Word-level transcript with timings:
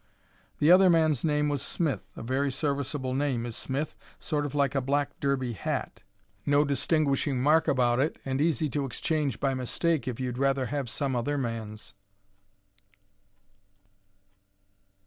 The 0.57 0.71
other 0.71 0.89
man's 0.89 1.23
name 1.23 1.47
was 1.47 1.61
Smith 1.61 2.01
a 2.15 2.23
very 2.23 2.51
serviceable 2.51 3.13
name 3.13 3.45
is 3.45 3.55
Smith; 3.55 3.95
sort 4.17 4.47
of 4.47 4.55
like 4.55 4.73
a 4.73 4.81
black 4.81 5.19
derby 5.19 5.53
hat; 5.53 6.01
no 6.43 6.65
distinguishing 6.65 7.39
mark 7.39 7.67
about 7.67 7.99
it 7.99 8.17
and 8.25 8.41
easy 8.41 8.67
to 8.69 8.85
exchange 8.85 9.39
by 9.39 9.53
mistake 9.53 10.07
if 10.07 10.19
you'd 10.19 10.39
rather 10.39 10.65
have 10.65 10.89
some 10.89 11.15
other 11.15 11.37
man's." 11.37 11.93